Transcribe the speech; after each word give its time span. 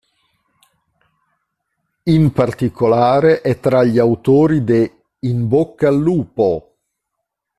In 2.05 2.31
particolare 2.31 3.41
è 3.41 3.59
tra 3.59 3.83
gli 3.83 3.99
autori 3.99 4.63
de: 4.63 5.03
"In 5.19 5.47
bocca 5.47 5.89
al 5.89 5.99
lupo! 6.01 6.77